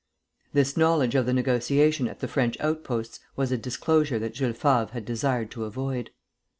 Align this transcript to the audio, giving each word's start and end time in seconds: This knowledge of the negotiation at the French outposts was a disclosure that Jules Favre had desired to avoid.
This 0.51 0.75
knowledge 0.75 1.13
of 1.13 1.27
the 1.27 1.31
negotiation 1.33 2.07
at 2.07 2.21
the 2.21 2.27
French 2.27 2.59
outposts 2.59 3.19
was 3.35 3.51
a 3.51 3.55
disclosure 3.59 4.17
that 4.17 4.33
Jules 4.33 4.57
Favre 4.57 4.89
had 4.93 5.05
desired 5.05 5.51
to 5.51 5.65
avoid. 5.65 6.09